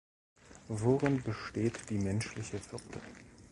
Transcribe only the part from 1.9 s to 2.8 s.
die menschliche